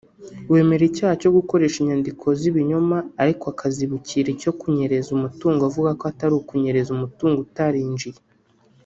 wemera 0.51 0.83
icyaha 0.89 1.15
cyo 1.21 1.31
gukoresha 1.37 1.77
inyandiko 1.79 2.25
z’ibinyoma 2.39 2.97
ariko 3.21 3.43
akazibukira 3.53 4.27
icyo 4.35 4.51
kunyereza 4.59 5.09
umutungo 5.17 5.61
avuga 5.69 5.89
ko 5.99 6.03
atari 6.11 6.35
kunyereza 6.49 6.89
umutungo 6.95 7.37
utarinjiye 7.47 8.19